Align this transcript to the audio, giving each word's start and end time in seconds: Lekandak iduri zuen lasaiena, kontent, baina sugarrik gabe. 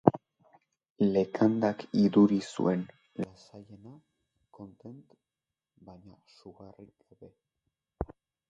Lekandak 1.07 1.83
iduri 2.03 2.39
zuen 2.55 2.85
lasaiena, 3.25 3.93
kontent, 4.59 5.15
baina 5.91 6.19
sugarrik 6.39 7.07
gabe. 7.13 8.21